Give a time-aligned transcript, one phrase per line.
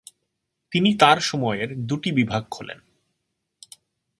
[0.71, 2.79] তিনি তার সময়ের দুটি বিভাগ খোলেন।